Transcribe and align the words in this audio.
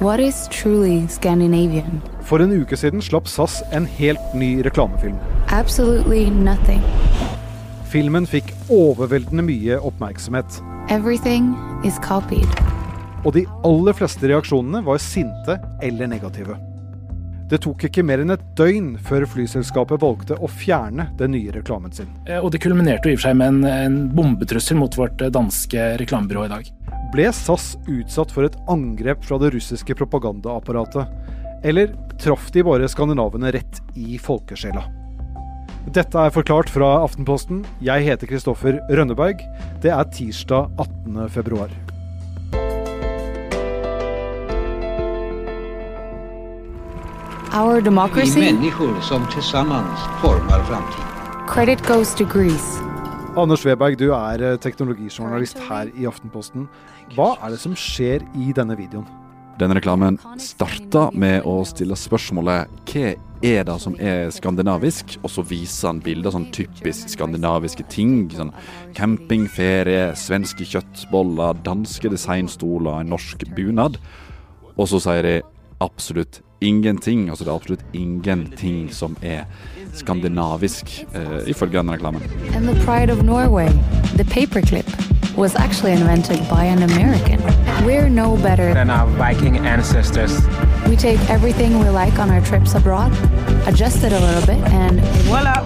What 0.00 0.20
is 0.20 0.46
truly 0.48 1.08
Scandinavian? 1.08 2.00
For 2.22 2.38
en 2.38 2.52
uke 2.54 2.76
siden 2.78 3.02
slapp 3.02 3.26
SAS 3.26 3.56
en 3.74 3.86
helt 3.98 4.34
ny 4.34 4.60
reklamefilm. 4.62 5.16
Absolutely 5.50 6.28
nothing. 6.30 6.84
Filmen 7.90 8.28
fikk 8.30 8.52
overveldende 8.70 9.42
mye 9.42 9.80
oppmerksomhet. 9.82 10.60
Everything 10.94 11.50
is 11.82 11.98
copied. 12.04 12.46
Og 13.26 13.34
de 13.34 13.42
aller 13.66 13.96
fleste 13.98 14.30
reaksjonene 14.30 14.84
var 14.86 15.02
sinte 15.02 15.58
eller 15.82 16.06
negative. 16.06 16.54
Det 17.50 17.58
tok 17.64 17.88
ikke 17.88 18.04
mer 18.06 18.22
enn 18.22 18.30
et 18.36 18.46
døgn 18.54 18.92
før 19.02 19.26
flyselskapet 19.34 19.98
valgte 20.04 20.38
å 20.38 20.46
fjerne 20.52 21.08
den 21.18 21.32
nye 21.34 21.50
reklamen 21.58 21.90
sin. 21.96 22.06
Eh, 22.28 22.38
Og 22.38 22.52
det 22.54 22.62
kulminerte 22.62 23.10
jo 23.10 23.16
i 23.16 23.18
og 23.18 23.22
for 23.24 23.32
seg 23.32 23.40
med 23.40 23.50
en, 23.50 23.64
en 23.66 23.98
bombetrussel 24.14 24.78
mot 24.78 24.94
vårt 25.00 25.26
eh, 25.26 25.32
danske 25.34 25.90
reklamebyrå 25.98 26.44
i 26.46 26.52
dag. 26.54 26.70
Ble 27.08 27.30
SAS 27.32 27.72
utsatt 27.88 28.32
for 28.34 28.44
et 28.44 28.56
angrep 28.68 29.22
fra 29.24 29.38
det 29.40 29.54
russiske 29.54 29.94
propagandaapparatet? 29.96 31.08
Eller 31.64 31.94
traff 32.20 32.50
de 32.52 32.62
bare 32.66 32.88
skandinavene 32.90 33.52
rett 33.54 33.80
i 33.96 34.18
folkesjela? 34.20 34.84
Dette 35.88 36.20
er 36.20 36.34
forklart 36.34 36.68
fra 36.68 36.98
Aftenposten. 37.00 37.62
Jeg 37.80 38.04
heter 38.04 38.28
Kristoffer 38.28 38.76
Rønneberg. 38.92 39.40
Det 39.80 39.88
er 39.94 40.10
tirsdag 40.12 40.68
18. 40.76 41.30
februar. 41.32 41.72
Our 47.56 47.80
Vi 47.80 47.90
mennesker 47.90 49.00
som 49.00 49.24
til 49.32 49.42
sammen 49.42 49.88
former 50.20 50.60
framtiden. 50.68 51.08
Credit 51.48 51.80
goes 51.88 52.14
to 52.14 52.24
Greece. 52.24 52.87
Anders 53.38 53.62
Weberg, 53.62 53.94
du 54.00 54.08
er 54.10 54.42
eh, 54.42 54.58
teknologijournalist 54.58 55.60
her 55.68 55.92
i 55.94 56.06
Aftenposten. 56.08 56.64
Hva 57.14 57.36
er 57.38 57.52
det 57.54 57.60
som 57.62 57.76
skjer 57.78 58.24
i 58.34 58.50
denne 58.56 58.74
videoen? 58.78 59.06
Denne 59.58 59.76
reklamen 59.78 60.18
starta 60.42 61.08
med 61.18 61.46
å 61.46 61.60
stille 61.66 61.94
spørsmålet 61.98 62.70
hva 62.90 63.12
er 63.46 63.66
det 63.66 63.76
som 63.82 63.94
er 64.02 64.32
skandinavisk, 64.34 65.16
og 65.22 65.30
så 65.30 65.44
viser 65.46 65.92
han 65.92 66.02
bilder 66.02 66.30
av 66.30 66.36
sånn 66.38 66.48
typisk 66.54 67.10
skandinaviske 67.14 67.86
ting. 67.90 68.26
Sånn 68.34 68.50
campingferie, 68.98 70.12
svenske 70.18 70.66
kjøttboller, 70.66 71.58
danske 71.66 72.10
designstoler, 72.10 73.04
en 73.04 73.14
norsk 73.14 73.46
bunad. 73.54 74.00
Og 74.74 74.90
så 74.90 75.02
sier 75.02 75.26
de 75.26 75.36
absolutt 75.82 76.42
ingenting. 76.60 77.28
Altså 77.28 77.44
det 77.44 77.50
er 77.50 77.54
absolutt 77.54 77.84
ingenting 77.92 78.94
som 78.94 79.16
er 79.22 79.44
skandinavisk, 79.94 81.04
eh, 81.14 81.48
ifølge 81.50 81.78
denne 81.78 81.92
reklamen. 81.92 82.22
And 82.54 82.66
the 82.68 82.84
pride 82.84 83.10
of 83.12 83.22
Norway, 83.24 83.68
the 84.16 84.24
paperclip, 84.24 84.86
was 85.36 85.54
actually 85.54 85.92
invented 85.92 86.38
by 86.50 86.64
an 86.64 86.82
American. 86.82 87.40
We're 87.86 88.08
no 88.08 88.36
better. 88.36 88.74
than 88.74 88.90
our 88.90 89.06
Viking 89.06 89.66
ancestors. 89.66 90.32
We 90.88 90.96
take 90.96 91.20
everything 91.30 91.78
we 91.78 91.90
like 91.90 92.18
on 92.18 92.30
our 92.30 92.40
trips 92.40 92.74
abroad, 92.74 93.12
adjust 93.66 94.02
it 94.04 94.12
a 94.12 94.18
little 94.20 94.46
bit, 94.46 94.72
and 94.72 95.00
Voila! 95.28 95.64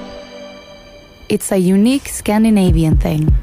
it's 1.28 1.52
a 1.52 1.56
unique 1.58 2.08
Scandinavian 2.08 2.96
thing. 2.98 3.34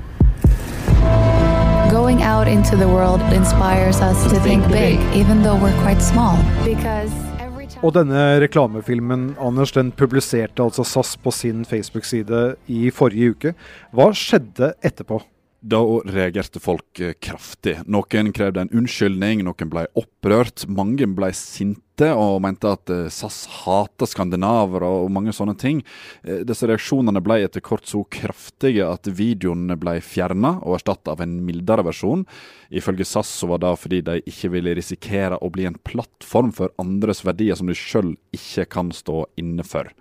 Going 1.89 2.21
out 2.21 2.47
into 2.47 2.75
the 2.75 2.87
world 2.87 3.21
inspires 3.33 3.99
us 3.99 4.23
to 4.31 4.39
think 4.41 4.67
big, 4.67 4.99
even 5.15 5.41
though 5.41 5.55
we're 5.55 5.81
quite 5.81 5.99
small. 6.01 6.37
Because 6.63 7.11
every 7.11 7.23
time. 7.23 7.38
Og 7.79 7.93
denne 7.95 8.19
reklamefilmen, 8.43 9.37
Anders, 9.39 9.71
den 9.71 9.93
publiserte 9.95 10.65
altså 10.65 10.83
SAS 10.83 11.13
på 11.23 11.31
sin 11.31 11.61
Facebook-side 11.63 12.41
i 12.67 12.89
forrige 12.91 13.31
uke. 13.31 13.53
Hva 13.95 14.09
skjedde 14.11 14.73
etterpå? 14.83 15.21
Da 15.59 15.79
reagerte 15.83 16.59
folk 16.63 16.99
eh, 17.03 17.13
kraftig. 17.19 17.81
Noen 17.91 18.31
krevde 18.31 18.61
en 18.63 18.71
unnskyldning, 18.71 19.41
noen 19.43 19.71
ble 19.71 19.83
opprørt. 19.99 20.63
Mange 20.71 21.03
ble 21.11 21.33
sinte 21.35 22.13
og 22.15 22.37
mente 22.45 22.71
at 22.71 22.91
eh, 22.95 23.09
SAS 23.11 23.41
hater 23.65 24.07
skandinaver 24.07 24.85
og 24.87 25.11
mange 25.11 25.33
sånne 25.35 25.57
ting. 25.59 25.81
Eh, 26.23 26.45
Disse 26.47 26.69
reaksjonene 26.69 27.19
ble 27.25 27.41
etter 27.43 27.63
kort 27.65 27.91
så 27.91 28.05
kraftige 28.07 28.87
at 28.87 29.11
videoen 29.11 29.67
ble 29.81 29.97
fjerna 29.99 30.55
og 30.61 30.77
erstatta 30.79 31.17
av 31.17 31.25
en 31.27 31.41
mildere 31.43 31.83
versjon. 31.89 32.23
Ifølge 32.71 33.09
SAS 33.09 33.35
så 33.41 33.51
var 33.51 33.59
det 33.65 33.75
fordi 33.83 33.99
de 34.07 34.19
ikke 34.31 34.53
ville 34.55 34.77
risikere 34.79 35.41
å 35.43 35.51
bli 35.51 35.67
en 35.67 35.79
plattform 35.83 36.55
for 36.55 36.71
andres 36.79 37.25
verdier 37.27 37.59
som 37.59 37.67
de 37.67 37.75
sjøl 37.75 38.15
ikke 38.31 38.69
kan 38.77 38.95
stå 38.95 39.25
inne 39.43 39.67
for. 39.67 39.91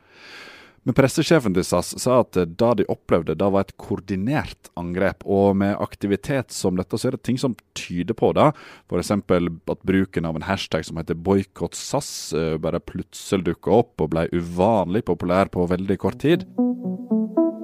Men 0.87 0.97
pressesjefen 0.97 1.55
til 1.57 1.67
SAS 1.67 1.91
sa 2.01 2.21
at 2.23 2.37
det 2.37 2.71
de 2.79 2.87
opplevde, 2.89 3.37
det 3.39 3.49
var 3.53 3.67
et 3.67 3.75
koordinert 3.81 4.71
angrep. 4.79 5.25
Og 5.27 5.57
med 5.59 5.77
aktivitet 5.83 6.55
som 6.55 6.79
dette, 6.79 6.99
så 6.99 7.11
er 7.11 7.17
det 7.17 7.25
ting 7.27 7.41
som 7.41 7.57
tyder 7.79 8.17
på 8.19 8.31
det. 8.37 8.51
F.eks. 8.89 9.13
at 9.13 9.85
bruken 9.89 10.29
av 10.29 10.39
en 10.39 10.47
hashtag 10.49 10.87
som 10.89 11.01
heter 11.01 11.19
boikott 11.19 11.77
SAS 11.79 12.33
eh, 12.37 12.57
bare 12.63 12.81
plutselig 12.81 13.51
dukka 13.51 13.81
opp 13.83 14.05
og 14.05 14.13
ble 14.15 14.29
uvanlig 14.33 15.05
populær 15.09 15.51
på 15.53 15.67
veldig 15.69 15.99
kort 16.01 16.21
tid. 16.25 16.47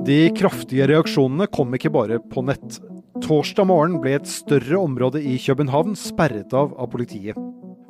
De 0.04 0.26
kraftige 0.36 0.90
reaksjonene 0.90 1.48
kom 1.48 1.72
ikke 1.76 1.92
bare 1.94 2.20
på 2.32 2.44
nett. 2.44 2.80
Torsdag 3.24 3.70
morgen 3.70 4.00
ble 4.02 4.18
et 4.18 4.28
større 4.28 4.82
område 4.82 5.22
i 5.24 5.38
København 5.40 5.94
sperret 5.96 6.52
av 6.52 6.74
av 6.76 6.90
politiet. 6.92 7.38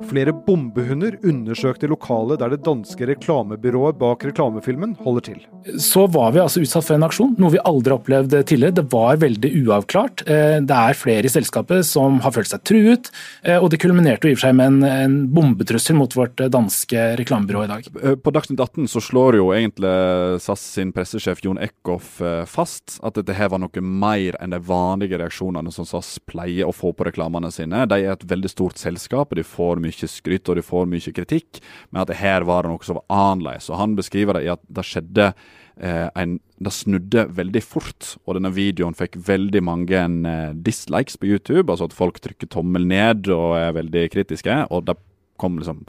Flere 0.03 0.33
bombehunder 0.45 1.15
undersøkte 1.23 1.87
lokalet 1.87 2.41
der 2.41 2.51
det 2.51 2.63
danske 2.65 3.07
reklamebyrået 3.07 3.95
bak 3.97 4.25
reklamefilmen 4.27 4.97
holder 4.99 5.23
til. 5.29 5.37
Så 5.81 6.03
var 6.11 6.33
vi 6.35 6.41
altså 6.43 6.61
utsatt 6.61 6.83
for 6.85 6.97
en 6.97 7.05
aksjon, 7.07 7.31
noe 7.39 7.53
vi 7.53 7.61
aldri 7.63 7.93
har 7.93 8.01
opplevd 8.01 8.35
tidligere. 8.43 8.75
Det 8.75 8.85
var 8.91 9.21
veldig 9.23 9.51
uavklart. 9.63 10.25
Eh, 10.27 10.59
Det 10.65 10.75
er 10.75 10.99
flere 10.99 11.25
i 11.25 11.31
selskapet 11.31 11.85
som 11.87 12.19
har 12.19 12.31
følt 12.35 12.51
seg 12.51 12.63
truet, 12.67 13.09
eh, 13.43 13.57
og 13.57 13.69
det 13.71 13.79
kulminerte 13.79 14.27
i 14.27 14.35
og 14.35 14.39
for 14.39 14.47
seg 14.49 14.57
med 14.59 14.67
en, 14.67 14.83
en 14.83 15.15
bombetrussel 15.31 15.95
mot 15.95 16.11
vårt 16.13 16.43
eh, 16.43 16.51
danske 16.51 17.07
reklamebyrå 17.21 17.63
i 17.63 17.71
dag. 17.71 17.89
På 18.21 18.33
Dagsnytt 18.35 18.59
18 18.59 18.91
så 18.91 19.01
slår 19.01 19.39
jo 19.39 19.49
egentlig 19.55 19.95
SAS 20.43 20.67
sin 20.75 20.91
pressesjef 20.95 21.41
Jon 21.45 21.61
Eckhoff 21.61 22.19
fast 22.51 22.99
at 23.05 23.15
dette 23.15 23.33
her 23.37 23.49
var 23.53 23.61
noe 23.63 23.81
mer 23.81 24.35
enn 24.43 24.53
de 24.53 24.59
vanlige 24.59 25.17
reaksjonene 25.21 25.71
som 25.73 25.87
SAS 25.87 26.17
pleier 26.27 26.67
å 26.67 26.75
få 26.75 26.91
på 26.93 27.07
reklamene 27.07 27.51
sine. 27.53 27.85
De 27.89 28.01
er 28.03 28.13
et 28.13 28.27
veldig 28.27 28.51
stort 28.51 28.81
selskap, 28.81 29.31
og 29.31 29.39
de 29.39 29.45
får 29.45 29.81
mye 29.81 29.94
skryt 30.11 30.49
og 30.51 30.59
de 30.59 30.65
får 30.65 30.89
mye 30.91 31.13
kritikk, 31.15 31.61
men 31.89 32.01
at 32.03 32.11
det 32.11 32.19
her 32.19 32.43
var 32.47 32.65
det 32.65 32.73
noe 32.73 32.87
som 32.87 32.99
var 32.99 33.07
annerledes. 33.31 33.69
Og 33.71 33.79
han 33.79 33.95
beskriver 33.95 34.37
det 34.37 34.45
i 34.45 34.51
at 34.53 34.63
det 34.67 34.85
skjedde 34.85 35.31
eh, 35.31 36.09
en, 36.15 36.39
Det 36.59 36.71
snudde 36.71 37.25
veldig 37.35 37.63
fort, 37.63 38.15
og 38.25 38.37
denne 38.37 38.53
videoen 38.55 38.95
fikk 38.95 39.17
veldig 39.27 39.63
mange 39.63 40.03
eh, 40.03 40.53
dislikes 40.55 41.17
på 41.17 41.27
YouTube, 41.31 41.71
altså 41.71 41.89
at 41.89 41.97
folk 41.97 42.19
trykker 42.19 42.47
tommel 42.47 42.87
ned 42.87 43.27
og 43.27 43.57
er 43.59 43.75
veldig 43.75 44.09
kritiske. 44.11 44.65
og 44.69 44.85
det 44.87 44.95
kom 45.37 45.57
liksom 45.59 45.85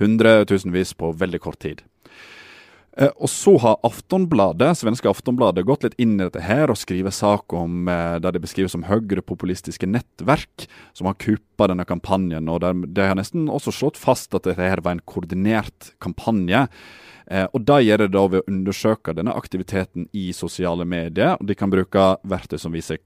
hundretusenvis 0.00 0.94
på 0.94 1.12
veldig 1.12 1.40
kort 1.40 1.58
tid. 1.58 1.80
Eh, 3.00 3.12
og 3.16 3.30
så 3.32 3.56
har 3.62 3.78
Aftonbladet, 3.86 4.74
svenske 4.78 5.08
Aftonbladet 5.10 5.64
gått 5.68 5.86
litt 5.86 5.98
inn 6.00 6.18
i 6.18 6.26
dette 6.26 6.44
her 6.44 6.70
og 6.70 6.78
skriver 6.80 7.14
sak 7.14 7.52
om 7.56 7.88
der 7.88 8.20
det 8.20 8.34
de 8.36 8.44
beskriver 8.44 8.72
som 8.72 8.84
høyrepopulistiske 8.88 9.88
nettverk 9.88 10.66
som 10.96 11.08
har 11.08 11.18
kuppa 11.20 11.70
denne 11.72 11.86
kampanjen. 11.88 12.48
og 12.48 12.60
der, 12.60 12.74
De 12.74 13.06
har 13.08 13.16
nesten 13.16 13.48
også 13.48 13.72
slått 13.72 14.00
fast 14.00 14.34
at 14.34 14.44
dette 14.44 14.60
her 14.60 14.84
var 14.84 14.98
en 14.98 15.06
koordinert 15.06 15.94
kampanje. 16.00 16.68
Eh, 17.30 17.46
og 17.54 17.64
Det 17.64 17.84
gjør 17.84 17.98
de 18.02 18.08
da 18.08 18.26
ved 18.26 18.42
å 18.42 18.50
undersøke 18.50 19.14
denne 19.14 19.34
aktiviteten 19.34 20.08
i 20.12 20.32
sosiale 20.32 20.84
medier. 20.84 21.36
og 21.40 21.46
De 21.46 21.54
kan 21.54 21.70
bruke 21.70 22.16
verktøy 22.26 22.58
som 22.58 22.72
viser 22.72 22.98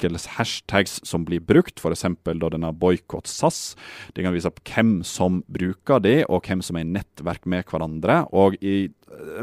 hvilke 0.00 0.34
hashtags 0.36 0.98
som 1.06 1.24
blir 1.26 1.42
brukt, 1.44 1.78
f.eks. 1.78 2.04
denne 2.24 2.72
boikott 2.74 3.28
SAS. 3.30 3.74
De 4.14 4.24
kan 4.24 4.34
vise 4.34 4.50
opp 4.50 4.60
hvem 4.66 5.02
som 5.06 5.42
bruker 5.46 6.02
de, 6.02 6.16
og 6.26 6.46
hvem 6.48 6.62
som 6.64 6.76
er 6.76 6.86
i 6.86 6.92
nettverk 6.96 7.46
med 7.46 7.64
hverandre. 7.70 8.24
Og 8.34 8.58
i 8.62 8.90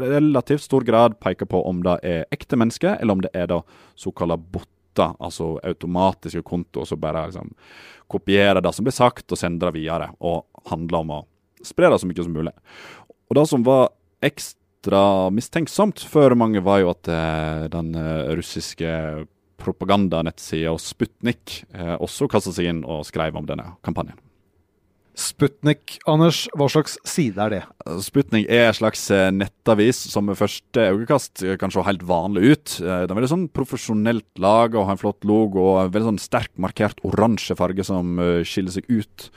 relativt 0.02 0.66
stor 0.66 0.84
grad 0.84 1.18
peker 1.22 1.48
på 1.48 1.62
om 1.68 1.82
det 1.84 1.98
er 2.06 2.28
ekte 2.34 2.58
mennesker, 2.60 2.98
eller 3.00 3.16
om 3.16 3.24
det 3.24 3.32
er 3.34 3.48
da 3.52 3.62
såkalte 3.98 4.38
botter, 4.52 5.16
altså 5.22 5.56
automatiske 5.64 6.44
kontoer 6.44 6.88
som 6.88 7.00
bare 7.00 7.26
liksom 7.30 7.54
kopierer 8.12 8.60
det 8.60 8.74
som 8.76 8.84
blir 8.84 8.96
sagt, 8.96 9.30
og 9.32 9.40
sender 9.40 9.70
det 9.70 9.80
videre. 9.80 10.12
Og 10.20 10.44
handler 10.68 11.00
om 11.00 11.16
å 11.16 11.22
spre 11.64 11.90
det 11.90 12.00
så 12.02 12.08
mye 12.08 12.24
som 12.26 12.36
mulig. 12.36 12.54
Og 13.30 13.38
det 13.38 13.48
som 13.48 13.64
var 13.64 13.92
ekstra 14.22 15.30
mistenksomt 15.32 16.02
for 16.10 16.36
mange, 16.36 16.60
var 16.60 16.82
jo 16.82 16.92
at 16.92 17.08
eh, 17.08 17.68
den 17.72 17.94
eh, 17.96 18.34
russiske 18.36 18.90
propagandanettsida 19.62 20.74
Sputnik 20.80 21.62
eh, 21.74 21.96
også 21.96 22.28
kasta 22.30 22.52
seg 22.54 22.70
inn 22.70 22.84
og 22.84 23.06
skrev 23.08 23.36
om 23.38 23.48
denne 23.48 23.74
kampanjen. 23.86 24.18
Sputnik, 25.12 25.98
Anders, 26.08 26.46
hva 26.56 26.70
slags 26.72 26.94
side 27.04 27.36
er 27.44 27.52
det? 27.52 27.60
Sputnik 28.00 28.46
er 28.48 28.70
en 28.70 28.78
slags 28.78 29.04
eh, 29.12 29.28
nettavis 29.34 30.00
som 30.12 30.30
ved 30.30 30.40
første 30.40 30.86
øyekast 30.94 31.44
eh, 31.44 31.58
kan 31.60 31.72
se 31.72 31.84
helt 31.84 32.06
vanlig 32.08 32.54
ut. 32.54 32.78
Den 32.80 33.12
er 33.12 33.18
veldig 33.18 33.32
sånn 33.34 33.50
profesjonelt 33.52 34.30
lag 34.40 34.72
og 34.74 34.88
har 34.88 34.96
en 34.96 35.02
flott 35.02 35.28
logo 35.28 35.66
og 35.74 35.82
en 35.82 35.92
veldig 35.92 36.14
sånn 36.14 36.22
sterk 36.22 36.54
markert 36.60 37.02
oransje 37.06 37.58
farge 37.58 37.84
som 37.86 38.16
skiller 38.48 38.74
seg 38.74 38.88
ut. 38.88 39.28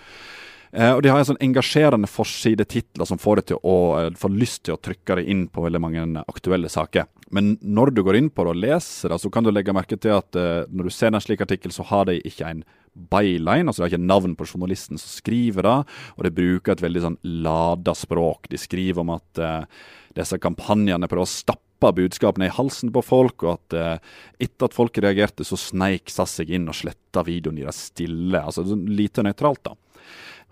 Eh, 0.75 0.91
og 0.91 1.01
de 1.03 1.11
har 1.11 1.21
en 1.21 1.27
sånn 1.29 1.43
engasjerende 1.43 2.09
forsidetitler 2.11 3.07
som 3.07 3.19
får 3.21 3.39
deg 3.39 3.51
til 3.51 3.59
å 3.63 3.75
eh, 3.99 4.09
få 4.19 4.29
lyst 4.33 4.65
til 4.67 4.75
å 4.75 4.81
trykke 4.83 5.21
deg 5.21 5.29
inn 5.31 5.45
på 5.47 5.63
veldig 5.63 5.79
mange 5.79 6.05
aktuelle 6.27 6.71
saker. 6.71 7.07
Men 7.35 7.53
når 7.63 7.93
du 7.95 8.01
går 8.03 8.19
inn 8.19 8.27
på 8.29 8.43
det 8.43 8.51
og 8.51 8.59
leser 8.59 9.13
det, 9.13 9.21
så 9.23 9.31
kan 9.31 9.45
du 9.45 9.53
legge 9.53 9.75
merke 9.75 9.97
til 9.97 10.17
at 10.17 10.35
eh, 10.39 10.65
når 10.67 10.89
du 10.89 10.95
ser 10.95 11.13
en 11.13 11.23
slik 11.23 11.45
artikkel, 11.45 11.71
så 11.71 11.85
har 11.87 12.09
de 12.09 12.19
ikke 12.27 12.49
en 12.51 12.65
byline, 12.95 13.67
altså 13.67 13.81
det 13.81 13.87
er 13.87 13.93
ikke 13.95 14.07
navn 14.07 14.35
på 14.39 14.47
journalisten 14.47 14.99
som 14.99 15.11
skriver 15.11 15.67
det, 15.67 15.77
og 16.15 16.27
de 16.27 16.33
bruker 16.35 16.75
et 16.75 16.83
veldig 16.83 17.03
sånn 17.03 17.17
lada 17.43 17.95
språk. 17.95 18.49
De 18.51 18.59
skriver 18.59 19.03
om 19.03 19.11
at 19.17 19.41
uh, 19.43 19.87
disse 20.15 20.39
kampanjene 20.39 21.09
prøver 21.11 21.27
å 21.27 21.31
stappe 21.33 21.91
budskapene 21.97 22.47
i 22.47 22.53
halsen 22.55 22.93
på 22.95 23.03
folk, 23.03 23.43
og 23.43 23.57
at 23.57 23.75
uh, 23.75 24.13
etter 24.39 24.69
at 24.69 24.77
folk 24.77 24.95
reagerte, 25.03 25.43
så 25.43 25.59
sneik 25.59 26.07
SAS 26.13 26.37
seg 26.39 26.55
inn 26.55 26.71
og 26.71 26.79
sletta 26.79 27.25
videoen 27.27 27.59
i 27.59 27.67
det 27.67 27.75
stille. 27.75 28.39
Altså 28.39 28.63
sånn 28.63 28.87
lite 28.95 29.27
nøytralt, 29.27 29.65
da. 29.67 29.75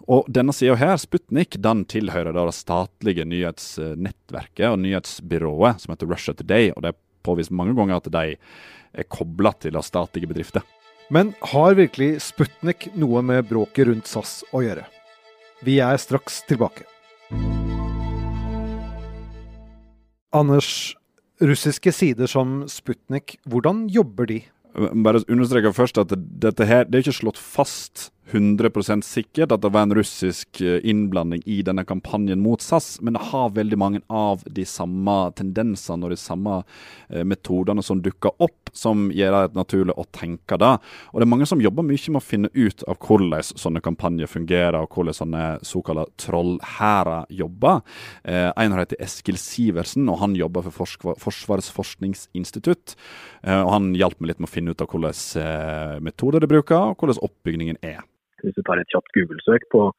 Og 0.04 0.28
denne 0.28 0.52
sida 0.52 0.76
her, 0.76 0.98
Sputnik, 1.00 1.56
den 1.64 1.86
tilhører 1.88 2.36
det 2.36 2.56
statlige 2.58 3.24
nyhetsnettverket 3.30 4.68
og 4.74 4.82
nyhetsbyrået 4.84 5.84
som 5.84 5.94
heter 5.94 6.10
Russia 6.12 6.36
Today, 6.36 6.72
og 6.76 6.84
det 6.84 6.92
er 6.92 7.00
påvist 7.24 7.54
mange 7.56 7.76
ganger 7.78 8.02
at 8.02 8.10
de 8.12 8.34
er 8.94 9.08
kobla 9.08 9.54
til 9.64 9.80
statlige 9.80 10.28
bedrifter. 10.28 10.66
Men 11.14 11.34
har 11.54 11.76
virkelig 11.80 12.18
Sputnik 12.24 12.90
noe 13.00 13.24
med 13.24 13.48
bråket 13.48 13.88
rundt 13.88 14.10
SAS 14.10 14.42
å 14.52 14.64
gjøre? 14.64 14.86
Vi 15.64 15.80
er 15.84 16.00
straks 16.02 16.42
tilbake. 16.50 16.84
Anders, 20.34 20.96
russiske 21.44 21.94
sider 21.96 22.28
som 22.28 22.64
Sputnik, 22.72 23.38
hvordan 23.48 23.86
jobber 23.94 24.28
de? 24.28 24.42
Bare 24.74 25.22
understreke 25.30 25.72
først 25.76 26.00
at 26.02 26.16
dette 26.18 26.66
her, 26.66 26.88
det 26.90 26.98
er 26.98 27.06
ikke 27.06 27.20
slått 27.22 27.40
fast 27.40 28.10
100 28.32 29.02
sikkert 29.04 29.52
at 29.52 29.62
det 29.62 29.72
var 29.74 29.84
en 29.84 29.96
russisk 29.96 30.62
eh, 30.62 30.80
innblanding 30.84 31.42
i 31.46 31.62
denne 31.66 31.84
kampanjen 31.86 32.40
mot 32.42 32.62
SAS, 32.62 33.02
men 33.02 33.18
det 33.18 33.26
har 33.32 33.52
veldig 33.56 33.78
mange 33.78 34.02
av 34.08 34.44
de 34.46 34.66
samme 34.66 35.16
tendensene 35.36 36.06
og 36.06 36.14
de 36.14 36.20
samme 36.20 36.62
eh, 37.10 37.24
metodene 37.28 37.84
som 37.84 38.02
dukker 38.02 38.32
opp, 38.44 38.72
som 38.74 39.10
gjør 39.14 39.36
det 39.36 39.60
naturlig 39.60 39.96
å 40.00 40.08
tenke 40.16 40.58
det. 40.58 40.72
Og 41.12 41.20
det 41.20 41.28
er 41.28 41.34
mange 41.34 41.48
som 41.50 41.62
jobber 41.62 41.86
mye 41.86 42.14
med 42.16 42.22
å 42.22 42.26
finne 42.26 42.52
ut 42.54 42.86
av 42.88 42.98
hvordan 43.04 43.44
sånne 43.44 43.84
kampanjer 43.84 44.32
fungerer, 44.32 44.80
og 44.80 44.96
hvordan 44.96 45.20
sånne 45.20 45.44
såkalte 45.68 46.08
trollhærer 46.24 47.28
jobber. 47.34 47.84
Eh, 48.24 48.50
en 48.56 48.78
heter 48.80 49.04
Eskil 49.04 49.38
Sivertsen, 49.42 50.08
og 50.10 50.22
han 50.24 50.38
jobber 50.40 50.66
for 50.70 50.88
Forsvarets 51.20 51.72
forskningsinstitutt. 51.74 52.96
Og 53.44 53.70
Han 53.74 53.92
hjalp 53.98 54.20
meg 54.22 54.32
litt 54.32 54.42
med 54.42 54.48
å 54.48 54.54
finne 54.54 54.72
ut 54.72 54.82
av 54.82 54.94
eh, 54.94 56.00
metoder 56.00 56.44
de 56.44 56.50
bruker, 56.50 56.94
og 56.94 56.98
hvordan 57.02 57.24
oppbygningen 57.28 57.82
er. 57.84 58.04
Hvis 58.44 58.56
du 58.58 58.64
tar 58.64 58.80
et 58.82 58.92
kjapt 58.92 59.14
Google-søk 59.16 59.68
på 59.72 59.92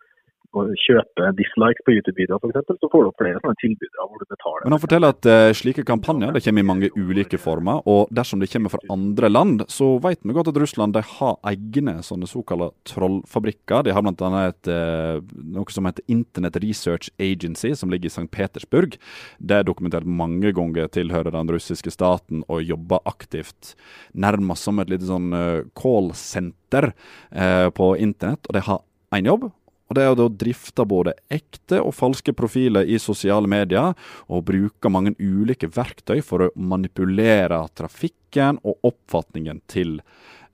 å 0.60 0.64
kjøpe 0.84 1.30
dislikes 1.38 1.84
på 1.86 1.94
YouTube-videoer 1.96 2.42
f.eks., 2.42 2.78
så 2.80 2.90
får 2.92 3.04
du 3.04 3.10
opp 3.10 3.20
flere 3.22 3.40
sånne 3.42 3.60
tilbydere 3.62 4.06
hvor 4.08 4.22
du 4.22 4.26
betaler. 4.30 4.64
Men 4.64 4.76
han 4.76 4.82
forteller 4.82 5.14
at 5.14 5.28
uh, 5.28 5.50
slike 5.56 5.84
kampanjer 5.88 6.34
det 6.34 6.44
kommer 6.46 6.64
i 6.64 6.68
mange 6.70 6.90
ulike 6.96 7.40
former. 7.40 7.82
Og 7.90 8.12
dersom 8.14 8.42
det 8.42 8.50
kommer 8.52 8.72
fra 8.72 8.82
andre 8.94 9.30
land, 9.30 9.64
så 9.72 9.94
vet 10.04 10.22
vi 10.22 10.36
godt 10.36 10.52
at 10.52 10.60
Russland 10.60 10.96
de 10.96 11.04
har 11.14 11.38
egne 11.50 11.96
sånne 12.06 12.28
såkalte 12.30 12.70
trollfabrikker. 12.90 13.86
De 13.86 13.94
har 13.96 14.04
bl.a. 14.04 14.44
Uh, 14.68 15.34
noe 15.56 15.74
som 15.74 15.88
heter 15.88 16.06
Internet 16.12 16.60
Research 16.64 17.10
Agency, 17.18 17.74
som 17.78 17.92
ligger 17.92 18.10
i 18.10 18.14
St. 18.14 18.28
Petersburg. 18.34 18.98
Det 19.38 19.60
er 19.60 19.68
dokumentert 19.68 20.08
mange 20.08 20.54
ganger 20.56 20.90
tilhører 20.92 21.34
den 21.34 21.52
russiske 21.52 21.92
staten 21.94 22.44
og 22.48 22.64
jobber 22.64 23.02
aktivt 23.08 23.74
nærmest 24.14 24.66
som 24.66 24.80
et 24.80 24.92
lite 24.92 25.08
sånn 25.08 25.32
uh, 25.34 25.66
callsenter 25.78 26.92
uh, 26.92 27.68
på 27.74 27.94
internett. 28.00 28.46
Og 28.48 28.56
de 28.56 28.64
har 28.68 28.82
én 29.14 29.28
jobb, 29.30 29.48
og 29.94 30.00
Det 30.00 30.04
er 30.04 30.24
å 30.24 30.32
drifte 30.42 30.84
både 30.88 31.14
ekte 31.30 31.78
og 31.80 31.94
falske 31.94 32.34
profiler 32.34 32.88
i 32.90 32.98
sosiale 32.98 33.46
medier, 33.50 33.94
og 34.26 34.44
bruke 34.48 34.90
mange 34.90 35.14
ulike 35.18 35.70
verktøy 35.70 36.20
for 36.22 36.46
å 36.46 36.52
manipulere 36.56 37.62
trafikken 37.78 38.58
og 38.64 38.90
oppfatningen 38.90 39.62
til 39.70 40.00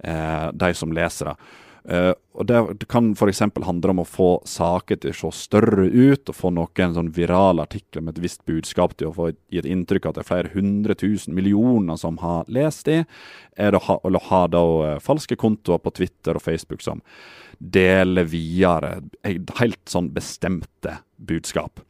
eh, 0.04 0.48
de 0.52 0.72
som 0.76 0.92
leser 0.92 1.32
det. 1.32 1.36
Uh, 1.88 2.12
og 2.36 2.46
Det, 2.46 2.58
det 2.82 2.88
kan 2.92 3.12
f.eks. 3.16 3.40
handle 3.64 3.94
om 3.94 4.02
å 4.02 4.08
få 4.08 4.28
saker 4.48 5.00
til 5.00 5.12
å 5.12 5.16
se 5.16 5.30
større 5.46 5.86
ut, 5.88 6.28
og 6.28 6.36
få 6.36 6.52
noen 6.52 6.96
sånn 6.96 7.12
virale 7.16 7.64
artikler 7.64 8.04
med 8.04 8.16
et 8.18 8.24
visst 8.24 8.44
budskap 8.48 8.96
til 8.96 9.10
å 9.10 9.14
få 9.16 9.30
gi 9.32 9.60
et 9.62 9.68
inntrykk 9.68 10.06
av 10.06 10.12
at 10.12 10.20
det 10.20 10.24
er 10.24 10.30
flere 10.30 10.52
hundre 10.54 10.96
tusen 10.98 11.36
millioner 11.36 12.00
som 12.00 12.20
har 12.20 12.48
lest 12.52 12.86
de. 12.88 13.04
eller 13.56 13.80
å 13.80 14.24
ha, 14.28 14.42
da, 14.48 14.62
uh, 14.62 14.98
falske 15.00 15.36
kontoer 15.36 15.80
på 15.80 15.94
Twitter 15.96 16.36
og 16.36 16.44
Facebook 16.44 16.82
som 16.84 17.02
deler 17.60 18.24
videre 18.24 19.00
helt 19.60 19.82
sånn 19.88 20.12
bestemte 20.12 21.00
budskap. 21.16 21.80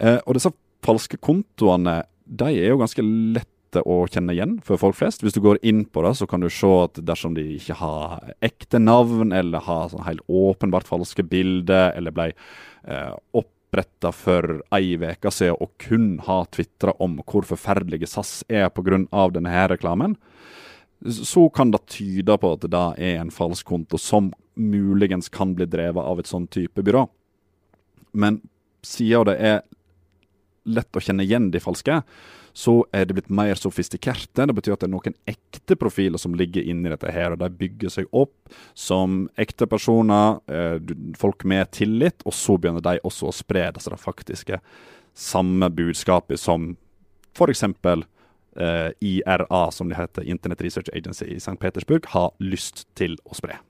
Uh, 0.00 0.20
og 0.24 0.36
disse 0.36 0.52
falske 0.84 1.18
kontoene 1.20 2.02
de 2.28 2.48
er 2.52 2.72
jo 2.72 2.80
ganske 2.80 3.02
lette 3.68 3.84
å 3.84 4.06
kjenne 4.08 4.32
igjen 4.32 4.60
for 4.64 4.78
folk 4.78 4.96
flest. 4.96 5.22
Hvis 5.22 5.34
du 5.34 5.40
går 5.40 5.58
inn 5.62 5.84
på 5.84 6.02
det, 6.02 6.16
så 6.16 6.26
kan 6.26 6.40
du 6.40 6.48
se 6.48 6.66
at 6.66 6.98
dersom 7.04 7.34
de 7.34 7.44
ikke 7.56 7.76
har 7.76 8.32
ekte 8.40 8.78
navn, 8.78 9.32
eller 9.32 9.60
har 9.60 9.90
sånn 9.90 10.06
helt 10.06 10.24
åpenbart 10.26 10.88
falske 10.88 11.22
bilder, 11.22 11.92
eller 11.96 12.10
ble 12.10 12.32
eh, 12.32 13.12
oppretta 13.32 14.12
for 14.12 14.62
ei 14.72 14.96
uke 14.96 15.30
siden 15.30 15.58
og 15.60 15.70
kun 15.78 16.20
har 16.24 16.48
tvitra 16.48 16.94
om 16.98 17.20
hvor 17.24 17.44
forferdelige 17.44 18.08
SAS 18.08 18.44
er 18.48 18.68
pga. 18.70 19.04
denne 19.30 19.50
her 19.50 19.68
reklamen, 19.68 20.16
så 21.04 21.48
kan 21.48 21.70
det 21.70 21.86
tyde 21.86 22.38
på 22.38 22.52
at 22.52 22.64
det 22.64 22.86
er 22.98 23.20
en 23.20 23.30
falsk 23.30 23.66
konto 23.66 23.98
som 23.98 24.32
muligens 24.56 25.28
kan 25.28 25.54
bli 25.54 25.66
drevet 25.66 26.02
av 26.02 26.18
et 26.18 26.26
sånn 26.26 26.48
type 26.48 26.82
byrå. 26.82 27.06
Men 28.12 28.40
siden 28.82 29.28
det 29.28 29.36
er 29.38 29.62
lett 30.66 30.96
å 30.96 31.00
kjenne 31.00 31.22
igjen 31.22 31.52
de 31.52 31.60
falske, 31.60 32.02
så 32.58 32.80
er 32.90 33.06
det 33.06 33.14
blitt 33.14 33.30
mer 33.30 33.54
sofistikerte. 33.54 34.46
Det 34.50 34.54
betyr 34.56 34.74
at 34.74 34.82
det 34.82 34.88
er 34.88 34.94
noen 34.96 35.14
ekte 35.30 35.76
profiler 35.78 36.18
som 36.18 36.34
ligger 36.34 36.66
inni 36.66 36.90
dette 36.90 37.12
her, 37.14 37.36
og 37.36 37.38
de 37.38 37.48
bygger 37.60 37.92
seg 37.94 38.08
opp 38.10 38.50
som 38.74 39.28
ekte 39.38 39.68
personer, 39.70 40.40
eh, 40.50 40.80
folk 41.20 41.46
med 41.46 41.70
tillit, 41.76 42.24
og 42.26 42.34
så 42.34 42.58
begynner 42.58 42.82
de 42.82 42.98
også 43.06 43.30
å 43.30 43.36
spre 43.36 43.68
det 43.76 44.00
faktiske 44.02 44.58
samme 45.14 45.70
budskapet 45.70 46.40
som 46.40 46.72
f.eks 47.36 47.62
eh, 47.62 48.90
IRA, 49.06 49.70
som 49.70 49.88
det 49.88 50.00
heter, 50.00 50.26
Internet 50.26 50.62
Research 50.66 50.90
Agency 50.92 51.30
i 51.30 51.38
St. 51.38 51.56
Petersburg, 51.62 52.10
har 52.10 52.32
lyst 52.42 52.88
til 52.98 53.14
å 53.22 53.38
spre. 53.38 53.60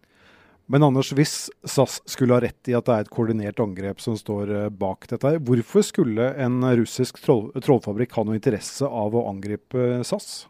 Men 0.69 0.85
Anders, 0.85 1.15
hvis 1.17 1.49
SAS 1.65 2.03
skulle 2.05 2.37
ha 2.37 2.43
rett 2.44 2.69
i 2.69 2.75
at 2.76 2.85
det 2.85 2.94
er 2.94 3.06
et 3.06 3.12
koordinert 3.12 3.61
angrep 3.65 4.03
som 4.05 4.19
står 4.20 4.53
eh, 4.53 4.69
bak 4.69 5.09
dette, 5.09 5.38
hvorfor 5.49 5.87
skulle 5.87 6.29
en 6.37 6.61
russisk 6.76 7.23
troll 7.25 7.49
trollfabrikk 7.56 8.19
ha 8.19 8.26
noe 8.29 8.37
interesse 8.37 8.85
av 8.85 9.17
å 9.17 9.25
angripe 9.31 10.03
SAS? 10.05 10.44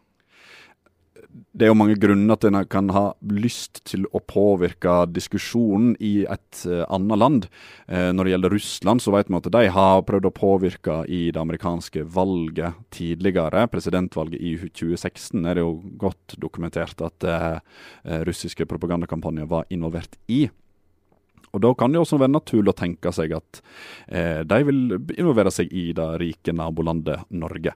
Det 1.29 1.65
er 1.65 1.71
jo 1.71 1.77
mange 1.77 1.97
grunner 1.99 2.37
til 2.39 2.53
at 2.53 2.61
en 2.61 2.67
kan 2.71 2.91
ha 2.95 3.03
lyst 3.35 3.81
til 3.89 4.05
å 4.15 4.21
påvirke 4.21 4.93
diskusjonen 5.11 5.95
i 5.99 6.23
et 6.29 6.61
uh, 6.69 6.85
annet 6.87 7.19
land. 7.19 7.47
Uh, 7.89 8.11
når 8.15 8.27
det 8.27 8.33
gjelder 8.33 8.55
Russland, 8.55 9.03
så 9.03 9.13
vet 9.15 9.31
vi 9.31 9.39
at 9.39 9.49
de 9.55 9.63
har 9.75 10.05
prøvd 10.07 10.29
å 10.29 10.35
påvirke 10.35 11.01
i 11.09 11.21
det 11.35 11.41
amerikanske 11.41 12.05
valget 12.15 12.79
tidligere. 12.95 13.65
Presidentvalget 13.71 14.39
i 14.39 14.55
2016 14.61 15.43
er 15.43 15.59
det 15.59 15.65
jo 15.65 15.75
godt 15.99 16.37
dokumentert 16.39 17.03
at 17.05 17.27
uh, 17.27 17.59
russiske 18.27 18.67
propagandakampanjer 18.69 19.49
var 19.49 19.67
involvert 19.73 20.19
i. 20.31 20.45
Og 21.53 21.63
Da 21.63 21.73
kan 21.77 21.91
det 21.91 22.01
også 22.01 22.19
være 22.21 22.35
naturlig 22.35 22.73
å 22.73 22.77
tenke 22.77 23.13
seg 23.15 23.33
at 23.37 23.61
de 24.09 24.59
vil 24.67 24.97
involvere 25.17 25.51
seg 25.53 25.71
i 25.73 25.89
det 25.97 26.07
rike 26.21 26.53
nabolandet 26.55 27.25
Norge 27.33 27.73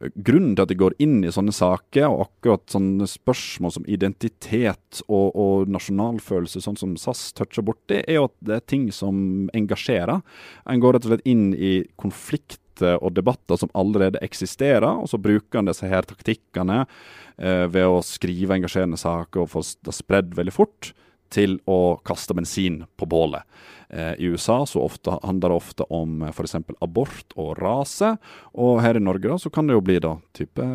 grunnen 0.00 0.54
til 0.54 0.64
at 0.64 0.70
de 0.70 0.78
går 0.78 0.96
inn 1.02 1.22
i 1.24 1.32
sånne 1.32 1.54
saker, 1.54 2.08
og 2.10 2.26
akkurat 2.26 2.64
sånne 2.72 3.06
spørsmål 3.08 3.74
som 3.76 3.86
identitet 3.90 5.02
og, 5.06 5.30
og 5.38 5.70
nasjonalfølelse, 5.72 6.62
sånn 6.64 6.78
som 6.80 6.96
SAS 7.00 7.28
toucher 7.36 7.64
borti, 7.66 8.00
er 8.02 8.18
jo 8.18 8.26
at 8.28 8.36
det 8.44 8.58
er 8.58 8.66
ting 8.74 8.88
som 8.94 9.48
engasjerer. 9.56 10.24
En 10.70 10.82
går 10.82 10.96
rett 10.96 11.08
og 11.08 11.14
slett 11.14 11.30
inn 11.30 11.46
i 11.54 11.74
konflikter 12.00 12.98
og 12.98 13.14
debatter 13.14 13.60
som 13.60 13.70
allerede 13.78 14.22
eksisterer, 14.24 14.90
og 14.98 15.06
så 15.10 15.20
bruker 15.22 15.60
han 15.60 15.70
disse 15.70 15.88
her 15.88 16.06
taktikkene 16.10 16.82
eh, 16.82 17.66
ved 17.70 17.86
å 17.86 18.02
skrive 18.04 18.58
engasjerende 18.58 18.98
saker 18.98 19.44
og 19.44 19.52
få 19.52 19.62
det 19.86 19.94
spredd 19.94 20.34
veldig 20.34 20.54
fort 20.54 20.90
til 21.34 21.58
å 21.70 21.96
kaste 22.06 22.36
bensin 22.36 22.84
på 22.98 23.08
bålet. 23.10 23.42
Eh, 23.90 24.14
I 24.22 24.30
USA 24.32 24.62
så 24.66 24.84
ofte, 24.84 25.18
handler 25.22 25.52
det 25.52 25.58
ofte 25.60 25.86
om 25.92 26.22
eh, 26.22 26.32
f.eks. 26.32 26.56
abort 26.84 27.34
og 27.36 27.56
rase, 27.60 28.14
og 28.54 28.80
her 28.84 28.98
i 28.98 29.02
Norge 29.02 29.30
da, 29.30 29.38
så 29.40 29.52
kan 29.54 29.68
det 29.68 29.76
jo 29.76 29.84
bli 29.84 29.98
da 30.02 30.16
type 30.36 30.68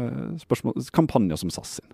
spørsmål, 0.44 0.78
kampanjer 0.96 1.42
som 1.42 1.54
SAS 1.54 1.80
sin. 1.80 1.90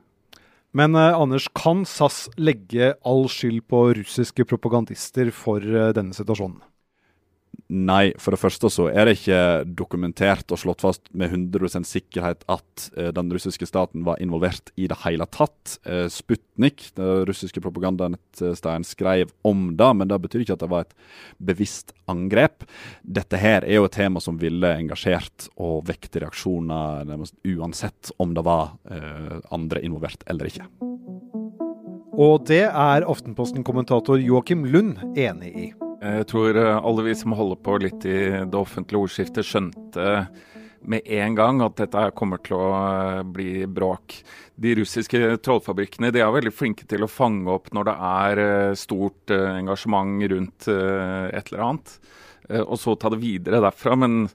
Men 0.76 0.96
eh, 1.00 1.16
Anders, 1.16 1.48
kan 1.56 1.86
SAS 1.88 2.26
legge 2.36 2.94
all 3.08 3.30
skyld 3.32 3.64
på 3.72 3.88
russiske 4.02 4.48
propagandister 4.50 5.32
for 5.34 5.64
eh, 5.64 5.94
denne 5.96 6.16
situasjonen? 6.18 6.60
Nei, 7.66 8.14
for 8.22 8.36
det 8.36 8.40
første 8.42 8.70
så 8.70 8.88
er 8.92 9.08
det 9.08 9.16
ikke 9.18 9.40
dokumentert 9.78 10.52
og 10.54 10.60
slått 10.62 10.84
fast 10.86 11.08
med 11.18 11.34
100 11.34 11.86
sikkerhet 11.88 12.44
at 12.52 12.88
eh, 12.98 13.10
den 13.16 13.32
russiske 13.34 13.66
staten 13.66 14.06
var 14.06 14.22
involvert 14.22 14.70
i 14.78 14.86
det 14.92 15.00
hele 15.02 15.26
tatt. 15.34 15.78
Eh, 15.84 16.06
Sputnik, 16.14 16.92
det 16.98 17.10
russiske 17.30 17.64
propagandanettstedet, 17.64 18.86
skrev 18.86 19.34
om 19.48 19.72
det, 19.78 19.92
men 19.98 20.12
det 20.12 20.22
betyr 20.24 20.46
ikke 20.46 20.58
at 20.60 20.66
det 20.66 20.72
var 20.72 20.86
et 20.86 20.96
bevisst 21.42 21.96
angrep. 22.12 22.68
Dette 23.02 23.40
her 23.42 23.66
er 23.66 23.80
jo 23.80 23.88
et 23.90 23.98
tema 23.98 24.22
som 24.22 24.38
ville 24.42 24.76
engasjert 24.78 25.50
og 25.56 25.88
vekket 25.90 26.22
reaksjoner 26.22 27.10
uansett 27.56 28.14
om 28.22 28.36
det 28.38 28.46
var 28.46 28.76
eh, 28.92 29.40
andre 29.56 29.82
involvert 29.86 30.22
eller 30.30 30.52
ikke. 30.52 30.70
Og 32.16 32.46
det 32.48 32.64
er 32.70 33.04
Aftenposten-kommentator 33.10 34.22
Joakim 34.24 34.64
Lund 34.70 35.02
enig 35.20 35.52
i. 35.52 35.74
Jeg 36.02 36.28
tror 36.28 36.58
eh, 36.60 36.78
alle 36.78 37.06
vi 37.08 37.16
som 37.18 37.36
holder 37.38 37.62
på 37.64 37.78
litt 37.84 38.06
i 38.08 38.20
det 38.44 38.60
offentlige 38.60 39.02
ordskiftet, 39.06 39.48
skjønte 39.48 40.26
med 40.86 41.08
en 41.18 41.38
gang 41.38 41.62
at 41.66 41.80
dette 41.80 42.04
kommer 42.18 42.42
til 42.46 42.58
å 42.60 42.68
eh, 42.74 43.22
bli 43.24 43.66
bråk. 43.72 44.18
De 44.60 44.76
russiske 44.82 45.22
trollfabrikkene 45.46 46.12
de 46.14 46.22
er 46.24 46.36
veldig 46.36 46.54
flinke 46.54 46.88
til 46.90 47.06
å 47.06 47.12
fange 47.12 47.50
opp 47.52 47.72
når 47.76 47.90
det 47.90 47.96
er 48.10 48.44
eh, 48.44 48.76
stort 48.80 49.34
engasjement 49.36 50.28
rundt 50.36 50.70
et 50.70 51.50
eller 51.50 51.66
annet, 51.70 51.98
og 52.62 52.78
så 52.78 52.94
ta 53.00 53.10
det 53.10 53.24
videre 53.24 53.64
derfra. 53.64 53.96
Men 53.98 54.28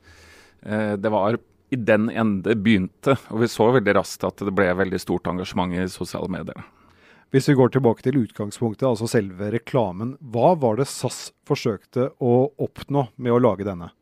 det 0.60 1.12
var 1.12 1.38
i 1.70 1.78
den 1.78 2.08
ende 2.10 2.56
begynte, 2.58 3.14
og 3.30 3.44
vi 3.44 3.48
så 3.48 3.68
veldig 3.76 3.94
raskt 4.00 4.26
at 4.26 4.42
det 4.42 4.52
ble 4.56 4.66
veldig 4.76 4.98
stort 5.00 5.30
engasjement 5.30 5.76
i 5.78 5.86
sosiale 5.88 6.28
medier. 6.32 6.58
Hvis 7.30 7.46
vi 7.46 7.54
går 7.54 7.70
tilbake 7.70 8.02
til 8.02 8.18
utgangspunktet, 8.24 8.88
altså 8.88 9.06
selve 9.06 9.52
reklamen. 9.54 10.16
Hva 10.18 10.56
var 10.58 10.80
det 10.80 10.88
SAS 10.90 11.28
forsøkte 11.46 12.10
å 12.18 12.50
oppnå 12.58 13.06
med 13.22 13.36
å 13.36 13.42
lage 13.42 13.66
denne? 13.68 13.92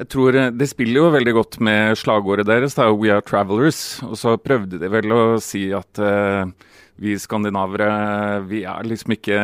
Jeg 0.00 0.08
tror 0.08 0.36
eh, 0.38 0.52
Det 0.56 0.70
spiller 0.70 1.02
jo 1.02 1.12
veldig 1.12 1.34
godt 1.36 1.58
med 1.60 1.98
slagordet 2.00 2.48
deres, 2.48 2.78
er 2.78 2.94
'We 2.94 3.12
are 3.12 3.20
travelers'. 3.20 4.00
Og 4.08 4.16
så 4.16 4.38
prøvde 4.40 4.80
de 4.80 4.88
vel 4.88 5.12
å 5.12 5.22
si 5.44 5.66
at 5.76 6.00
uh, 6.00 6.48
vi 6.96 7.18
skandinavere 7.20 8.40
vi 8.48 8.62
er 8.64 8.88
liksom 8.88 9.12
ikke 9.18 9.36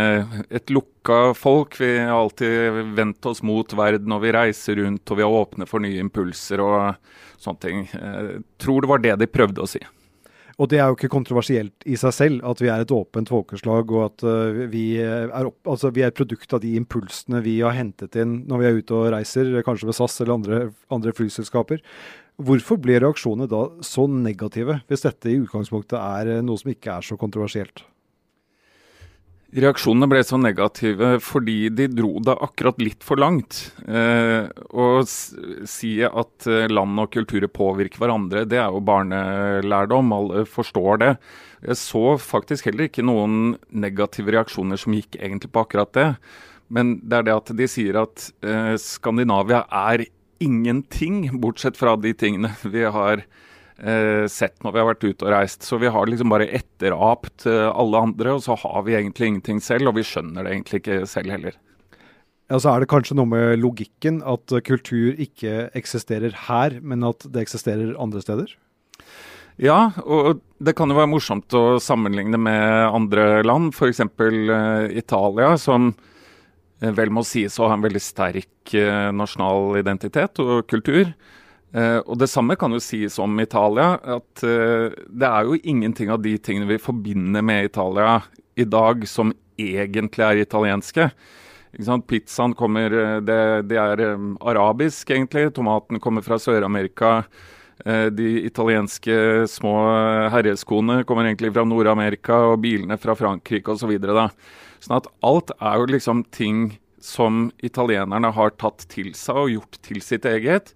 et 0.48 0.72
lukka 0.72 1.34
folk. 1.36 1.76
Vi 1.80 1.98
har 1.98 2.16
alltid 2.16 2.96
vendt 2.96 3.28
oss 3.28 3.42
mot 3.44 3.68
verden 3.76 4.12
og 4.12 4.24
vi 4.24 4.32
reiser 4.32 4.80
rundt 4.80 5.12
og 5.12 5.20
vi 5.20 5.24
er 5.24 5.36
åpne 5.42 5.68
for 5.68 5.84
nye 5.84 6.00
impulser 6.00 6.64
og 6.64 6.96
sånne 7.36 7.60
ting. 7.60 7.84
Jeg 7.92 8.42
tror 8.60 8.80
det 8.80 8.92
var 8.92 9.04
det 9.04 9.16
de 9.20 9.28
prøvde 9.28 9.64
å 9.64 9.68
si. 9.68 9.84
Og 10.56 10.70
det 10.72 10.78
er 10.80 10.88
jo 10.88 10.96
ikke 10.96 11.12
kontroversielt 11.12 11.84
i 11.84 11.98
seg 12.00 12.14
selv 12.16 12.44
at 12.48 12.60
vi 12.62 12.70
er 12.72 12.80
et 12.80 12.92
åpent 12.94 13.28
folkeslag, 13.28 13.90
og 13.92 14.04
at 14.06 14.24
uh, 14.24 14.62
vi, 14.72 14.86
er 15.04 15.50
opp, 15.50 15.58
altså, 15.68 15.90
vi 15.92 16.04
er 16.04 16.12
et 16.12 16.16
produkt 16.16 16.54
av 16.56 16.62
de 16.62 16.72
impulsene 16.80 17.42
vi 17.44 17.58
har 17.60 17.76
hentet 17.76 18.16
inn 18.16 18.38
når 18.48 18.62
vi 18.62 18.68
er 18.68 18.78
ute 18.80 18.96
og 18.96 19.10
reiser, 19.12 19.52
kanskje 19.66 19.90
med 19.90 19.98
SAS 19.98 20.16
eller 20.24 20.38
andre, 20.38 20.62
andre 20.96 21.12
flyselskaper. 21.16 21.84
Hvorfor 22.36 22.80
ble 22.80 22.98
reaksjonene 23.00 23.48
da 23.48 23.66
så 23.84 24.06
negative, 24.08 24.80
hvis 24.88 25.04
dette 25.04 25.32
i 25.32 25.38
utgangspunktet 25.40 25.96
er 25.96 26.32
eh, 26.34 26.42
noe 26.44 26.60
som 26.60 26.72
ikke 26.72 26.98
er 26.98 27.04
så 27.04 27.16
kontroversielt? 27.20 27.84
Reaksjonene 29.54 30.08
ble 30.10 30.20
så 30.26 30.38
negative 30.42 31.12
fordi 31.22 31.68
de 31.70 31.86
dro 31.92 32.16
det 32.24 32.34
akkurat 32.42 32.80
litt 32.82 33.04
for 33.06 33.20
langt. 33.22 33.60
Eh, 33.86 34.48
å 34.50 34.86
si 35.06 35.92
at 36.02 36.48
eh, 36.50 36.66
land 36.66 36.98
og 36.98 37.12
kulturer 37.14 37.46
påvirker 37.46 38.02
hverandre, 38.02 38.42
det 38.50 38.58
er 38.58 38.74
jo 38.74 38.82
barnelærdom. 38.88 40.10
Alle 40.16 40.42
forstår 40.50 41.00
det. 41.04 41.12
Jeg 41.62 41.78
så 41.78 42.04
faktisk 42.18 42.66
heller 42.68 42.90
ikke 42.90 43.06
noen 43.06 43.54
negative 43.70 44.34
reaksjoner 44.34 44.82
som 44.82 44.98
gikk 44.98 45.20
egentlig 45.20 45.54
på 45.54 45.62
akkurat 45.62 45.94
det. 45.94 46.10
Men 46.66 46.96
det 47.06 47.20
er 47.20 47.28
det 47.28 47.38
at 47.38 47.56
de 47.62 47.70
sier 47.70 48.02
at 48.02 48.28
eh, 48.42 48.74
Skandinavia 48.82 49.62
er 49.70 50.08
ingenting, 50.42 51.28
bortsett 51.40 51.78
fra 51.78 51.94
de 51.96 52.12
tingene 52.18 52.50
vi 52.74 52.82
har 52.82 53.22
sett 53.76 54.62
når 54.64 54.72
vi 54.72 54.80
har 54.80 54.88
vært 54.88 55.04
ute 55.04 55.26
og 55.26 55.32
reist. 55.34 55.66
Så 55.66 55.78
vi 55.80 55.90
har 55.92 56.08
liksom 56.08 56.32
bare 56.32 56.48
etterapt 56.58 57.46
eh, 57.48 57.68
alle 57.68 58.02
andre, 58.08 58.36
og 58.36 58.44
så 58.46 58.56
har 58.62 58.84
vi 58.86 58.96
egentlig 58.96 59.30
ingenting 59.30 59.60
selv. 59.64 59.90
Og 59.90 59.98
vi 59.98 60.06
skjønner 60.06 60.46
det 60.46 60.54
egentlig 60.54 60.82
ikke 60.82 61.00
selv 61.10 61.34
heller. 61.34 61.58
Ja, 62.48 62.60
Så 62.62 62.70
er 62.70 62.80
det 62.80 62.90
kanskje 62.92 63.16
noe 63.18 63.28
med 63.28 63.58
logikken 63.60 64.22
at 64.24 64.54
kultur 64.64 65.18
ikke 65.18 65.68
eksisterer 65.76 66.36
her, 66.46 66.78
men 66.80 67.04
at 67.04 67.26
det 67.26 67.42
eksisterer 67.42 67.96
andre 68.00 68.22
steder? 68.22 68.52
Ja, 69.58 69.90
og 70.04 70.42
det 70.60 70.76
kan 70.76 70.92
jo 70.92 70.98
være 70.98 71.10
morsomt 71.10 71.52
å 71.56 71.80
sammenligne 71.80 72.38
med 72.38 72.90
andre 72.92 73.40
land, 73.42 73.72
f.eks. 73.72 74.02
Uh, 74.04 74.86
Italia, 74.92 75.56
som 75.58 75.94
vel 76.76 77.08
må 77.08 77.24
sies 77.24 77.56
å 77.56 77.70
ha 77.70 77.74
en 77.78 77.82
veldig 77.82 78.02
sterk 78.04 78.74
nasjonal 79.16 79.78
identitet 79.80 80.36
og 80.44 80.66
kultur. 80.68 81.14
Uh, 81.76 82.00
og 82.08 82.16
Det 82.16 82.28
samme 82.32 82.56
kan 82.56 82.72
jo 82.72 82.80
sies 82.80 83.18
om 83.20 83.34
Italia. 83.40 83.98
at 84.00 84.44
uh, 84.44 84.88
Det 85.08 85.28
er 85.28 85.44
jo 85.44 85.58
ingenting 85.62 86.10
av 86.10 86.22
de 86.24 86.36
tingene 86.38 86.70
vi 86.70 86.80
forbinder 86.80 87.44
med 87.44 87.68
Italia 87.68 88.22
i 88.56 88.64
dag 88.64 89.04
som 89.08 89.34
egentlig 89.60 90.24
er 90.24 90.40
italienske. 90.40 91.10
Pizzaen 92.08 92.54
kommer 92.56 92.92
eh, 92.92 93.18
Det, 93.20 93.68
det 93.68 93.76
er 93.76 94.00
um, 94.14 94.38
arabisk, 94.40 95.10
egentlig. 95.10 95.52
Tomaten 95.52 96.00
kommer 96.00 96.24
fra 96.24 96.38
Sør-Amerika. 96.40 97.26
Uh, 97.84 98.08
de 98.08 98.46
italienske 98.48 99.44
små 99.48 99.74
herreskoene 100.32 101.02
kommer 101.04 101.28
egentlig 101.28 101.52
fra 101.52 101.66
Nord-Amerika, 101.68 102.38
og 102.54 102.62
bilene 102.64 102.96
fra 102.96 103.12
Frankrike 103.16 103.76
osv. 103.76 103.92
Så 103.92 104.28
sånn 104.86 104.96
at 104.96 105.12
alt 105.20 105.52
er 105.60 105.82
jo 105.82 105.92
liksom 105.92 106.24
ting 106.32 106.78
som 106.96 107.50
italienerne 107.60 108.32
har 108.32 108.56
tatt 108.56 108.88
til 108.88 109.12
seg 109.16 109.44
og 109.44 109.52
gjort 109.52 109.80
til 109.84 110.00
sitt 110.00 110.24
eget 110.24 110.72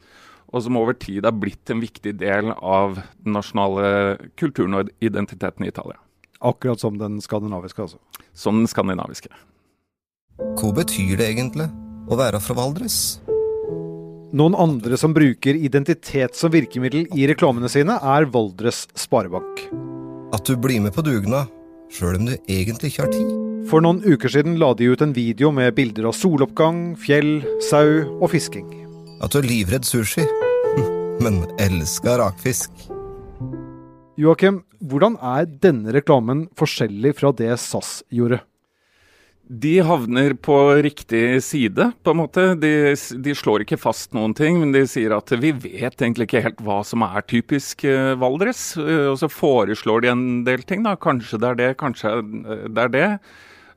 og 0.50 0.64
som 0.64 0.78
over 0.80 0.96
tid 0.98 1.26
har 1.26 1.36
blitt 1.38 1.70
en 1.70 1.82
viktig 1.82 2.16
del 2.20 2.52
av 2.56 2.98
den 3.22 3.36
nasjonale 3.36 4.18
kulturen 4.40 4.80
og 4.80 4.90
identiteten 5.04 5.66
i 5.66 5.70
Italia. 5.70 5.98
Akkurat 6.40 6.80
som 6.80 6.96
den 6.98 7.20
skandinaviske, 7.22 7.84
altså? 7.84 7.98
Som 8.32 8.62
den 8.62 8.70
skandinaviske. 8.70 9.30
Hva 10.56 10.72
betyr 10.74 11.18
det 11.20 11.28
egentlig 11.34 11.68
å 12.10 12.16
være 12.18 12.40
fra 12.42 12.56
Valdres? 12.56 13.20
Noen 14.30 14.54
andre 14.54 14.96
som 14.98 15.14
bruker 15.14 15.58
identitet 15.58 16.38
som 16.38 16.52
virkemiddel 16.54 17.08
i 17.18 17.26
reklamene 17.28 17.68
sine, 17.70 17.98
er 17.98 18.28
Valdres 18.30 18.86
Sparebank. 18.94 19.66
At 20.34 20.46
du 20.46 20.54
blir 20.54 20.80
med 20.82 20.94
på 20.94 21.04
dugnad, 21.04 21.50
sjøl 21.90 22.20
om 22.20 22.30
du 22.30 22.36
egentlig 22.46 22.92
ikke 22.92 23.08
har 23.08 23.14
tid. 23.14 23.30
For 23.70 23.82
noen 23.84 24.00
uker 24.06 24.32
siden 24.32 24.56
la 24.62 24.70
de 24.78 24.88
ut 24.88 25.02
en 25.04 25.12
video 25.14 25.50
med 25.52 25.74
bilder 25.76 26.08
av 26.08 26.16
soloppgang, 26.16 26.94
fjell, 26.98 27.40
sau 27.66 28.20
og 28.20 28.30
fisking. 28.32 28.79
At 29.20 29.34
du 29.34 29.42
er 29.42 29.48
livredd 29.48 29.84
sushi 29.84 30.24
men 31.24 31.42
elska 31.60 32.16
rakfisk. 32.20 32.86
Joakim, 34.20 34.62
hvordan 34.80 35.16
er 35.20 35.48
denne 35.60 35.92
reklamen 35.92 36.46
forskjellig 36.56 37.12
fra 37.18 37.32
det 37.36 37.52
SAS 37.60 38.00
gjorde? 38.12 38.40
De 39.50 39.72
havner 39.82 40.36
på 40.38 40.56
riktig 40.78 41.42
side, 41.42 41.88
på 42.04 42.12
en 42.12 42.18
måte. 42.20 42.44
De, 42.62 42.94
de, 42.94 43.34
slår 43.34 43.64
ikke 43.64 43.80
fast 43.82 44.14
noen 44.14 44.32
ting, 44.36 44.60
men 44.60 44.70
de 44.76 44.84
sier 44.88 45.10
at 45.16 45.32
vi 45.42 45.50
vet 45.50 45.96
egentlig 45.96 46.28
ikke 46.28 46.44
helt 46.44 46.60
hva 46.62 46.78
som 46.86 47.02
er 47.02 47.24
typisk 47.26 47.82
uh, 47.88 48.14
Valdres. 48.20 48.62
Uh, 48.78 49.10
og 49.10 49.18
så 49.18 49.28
foreslår 49.32 50.04
de 50.04 50.12
en 50.12 50.26
del 50.46 50.62
ting, 50.68 50.86
da. 50.86 50.94
Kanskje 50.94 51.40
det 51.42 51.50
er 51.50 51.58
det, 51.60 51.70
kanskje 51.82 52.14
det 52.22 52.84
er 52.86 52.94
det. 52.94 53.08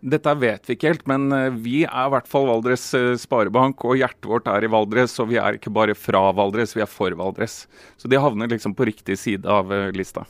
Dette 0.03 0.33
vet 0.35 0.67
vi 0.67 0.75
ikke 0.75 0.89
helt, 0.91 1.03
men 1.07 1.31
eh, 1.31 1.49
vi 1.63 1.77
er 1.85 2.07
i 2.09 2.11
hvert 2.11 2.27
fall 2.27 2.49
Valdres 2.49 2.89
eh, 2.97 3.13
Sparebank, 3.19 3.85
og 3.87 4.01
hjertet 4.01 4.27
vårt 4.27 4.49
er 4.51 4.65
i 4.65 4.71
Valdres. 4.71 5.15
Og 5.23 5.29
vi 5.31 5.39
er 5.39 5.55
ikke 5.55 5.71
bare 5.73 5.95
fra 5.95 6.25
Valdres, 6.35 6.75
vi 6.75 6.83
er 6.83 6.91
for 6.91 7.15
Valdres. 7.19 7.63
Så 7.95 8.11
de 8.11 8.19
havner 8.19 8.51
liksom 8.51 8.75
på 8.75 8.89
riktig 8.89 9.15
side 9.21 9.47
av 9.47 9.71
eh, 9.71 9.91
lista. 9.95 10.27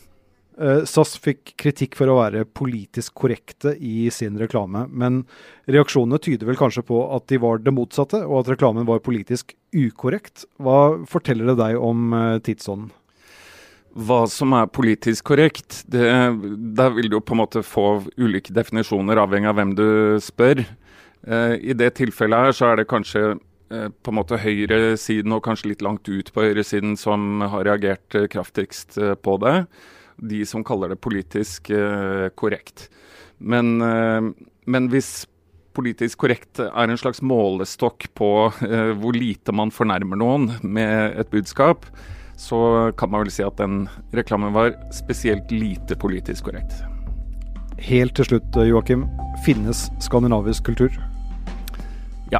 SAS 0.54 1.16
fikk 1.18 1.56
kritikk 1.58 1.96
for 1.98 2.12
å 2.14 2.20
være 2.20 2.44
politisk 2.46 3.16
korrekte 3.24 3.72
i 3.74 4.06
sin 4.14 4.36
reklame, 4.38 4.84
men 4.94 5.24
reaksjonene 5.66 6.20
tyder 6.22 6.46
vel 6.46 6.60
kanskje 6.60 6.84
på 6.86 7.00
at 7.16 7.26
de 7.32 7.40
var 7.42 7.64
det 7.66 7.74
motsatte, 7.74 8.20
og 8.22 8.44
at 8.44 8.52
reklamen 8.54 8.86
var 8.86 9.02
politisk 9.02 9.56
ukorrekt. 9.74 10.46
Hva 10.62 11.00
forteller 11.10 11.50
det 11.50 11.58
deg 11.58 11.80
om 11.82 12.14
tidsånden? 12.46 12.92
Hva 13.94 14.24
som 14.30 14.56
er 14.58 14.70
politisk 14.74 15.28
korrekt, 15.30 15.84
det, 15.92 16.06
der 16.78 16.94
vil 16.96 17.12
du 17.14 17.20
på 17.22 17.36
en 17.36 17.44
måte 17.44 17.62
få 17.66 18.04
ulike 18.18 18.54
definisjoner 18.56 19.22
avhengig 19.22 19.52
av 19.52 19.60
hvem 19.60 19.74
du 19.78 19.88
spør. 20.24 20.64
Eh, 21.28 21.56
I 21.62 21.76
det 21.78 21.94
tilfellet 22.00 22.48
her 22.48 22.56
så 22.58 22.72
er 22.72 22.82
det 22.82 22.90
kanskje 22.90 23.22
eh, 23.36 23.90
på 23.94 24.14
en 24.14 24.18
måte 24.18 24.40
høyresiden 24.42 25.36
og 25.36 25.44
kanskje 25.46 25.70
litt 25.72 25.86
langt 25.86 26.10
ut 26.10 26.32
på 26.34 26.48
høyresiden 26.48 26.98
som 27.00 27.44
har 27.46 27.68
reagert 27.70 28.18
eh, 28.18 28.26
kraftigst 28.34 28.98
eh, 28.98 29.14
på 29.14 29.38
det. 29.44 29.60
De 30.18 30.42
som 30.50 30.66
kaller 30.66 30.94
det 30.94 31.02
politisk 31.04 31.70
eh, 31.74 32.32
korrekt. 32.34 32.88
Men, 33.38 33.78
eh, 33.78 34.34
men, 34.66 34.90
hvis 34.90 35.28
politisk 35.78 36.26
korrekt 36.26 36.64
er 36.66 36.90
en 36.90 37.00
slags 37.02 37.22
målestokk 37.26 38.06
på 38.14 38.28
hvor 39.02 39.16
lite 39.18 39.50
man 39.58 39.72
fornærmer 39.74 40.20
noen 40.22 40.52
med 40.62 41.18
et 41.18 41.32
budskap, 41.34 41.88
så 42.36 42.92
kan 42.98 43.12
man 43.12 43.24
vel 43.24 43.32
si 43.32 43.44
at 43.46 43.58
den 43.58 43.90
reklamen 44.12 44.54
var 44.54 44.74
spesielt 44.92 45.52
lite 45.52 45.96
politisk 45.96 46.44
korrekt. 46.50 46.74
Helt 47.84 48.16
til 48.16 48.26
slutt, 48.26 48.56
eh, 48.58 48.70
Joakim. 48.70 49.08
Finnes 49.46 49.92
skandinavisk 50.00 50.64
kultur? 50.64 50.90
Ja. 52.32 52.40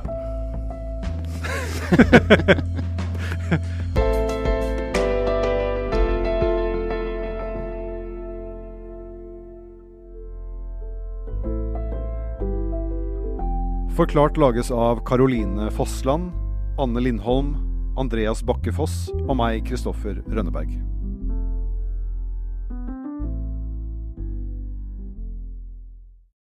Forklart 13.94 14.38
lages 14.38 14.72
av 14.72 15.04
Caroline 15.06 15.72
Fossland, 15.72 16.32
Anne 16.82 17.00
Lindholm, 17.00 17.73
Andreas 18.00 18.42
Bakke 18.46 18.74
Foss 18.74 19.12
og 19.28 19.38
meg, 19.38 19.62
Kristoffer 19.68 20.22
Rønneberg. 20.26 20.93